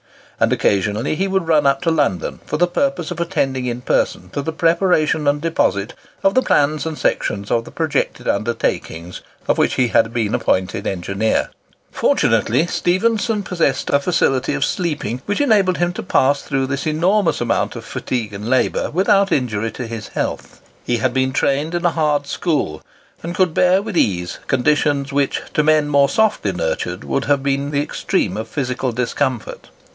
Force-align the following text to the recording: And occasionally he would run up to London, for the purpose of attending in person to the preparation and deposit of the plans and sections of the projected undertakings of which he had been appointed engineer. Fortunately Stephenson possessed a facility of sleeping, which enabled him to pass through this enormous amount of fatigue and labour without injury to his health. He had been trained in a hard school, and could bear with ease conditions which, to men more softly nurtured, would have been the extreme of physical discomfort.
And 0.39 0.51
occasionally 0.51 1.13
he 1.13 1.27
would 1.27 1.47
run 1.47 1.67
up 1.67 1.83
to 1.83 1.91
London, 1.91 2.39
for 2.47 2.57
the 2.57 2.65
purpose 2.65 3.11
of 3.11 3.19
attending 3.19 3.67
in 3.67 3.81
person 3.81 4.29
to 4.31 4.41
the 4.41 4.51
preparation 4.51 5.27
and 5.27 5.39
deposit 5.39 5.93
of 6.23 6.33
the 6.33 6.41
plans 6.41 6.87
and 6.87 6.97
sections 6.97 7.51
of 7.51 7.63
the 7.65 7.69
projected 7.69 8.27
undertakings 8.27 9.21
of 9.47 9.59
which 9.59 9.75
he 9.75 9.89
had 9.89 10.11
been 10.11 10.33
appointed 10.33 10.87
engineer. 10.87 11.51
Fortunately 11.91 12.65
Stephenson 12.65 13.43
possessed 13.43 13.91
a 13.91 13.99
facility 13.99 14.55
of 14.55 14.65
sleeping, 14.65 15.21
which 15.27 15.39
enabled 15.39 15.77
him 15.77 15.93
to 15.93 16.01
pass 16.01 16.41
through 16.41 16.65
this 16.65 16.87
enormous 16.87 17.39
amount 17.39 17.75
of 17.75 17.85
fatigue 17.85 18.33
and 18.33 18.49
labour 18.49 18.89
without 18.89 19.31
injury 19.31 19.69
to 19.69 19.85
his 19.85 20.07
health. 20.07 20.59
He 20.83 20.97
had 20.97 21.13
been 21.13 21.31
trained 21.33 21.75
in 21.75 21.85
a 21.85 21.91
hard 21.91 22.25
school, 22.25 22.81
and 23.21 23.35
could 23.35 23.53
bear 23.53 23.83
with 23.83 23.95
ease 23.95 24.39
conditions 24.47 25.13
which, 25.13 25.41
to 25.53 25.61
men 25.61 25.87
more 25.89 26.09
softly 26.09 26.53
nurtured, 26.53 27.03
would 27.03 27.25
have 27.25 27.43
been 27.43 27.69
the 27.69 27.83
extreme 27.83 28.35
of 28.35 28.47
physical 28.47 28.91
discomfort. 28.91 29.69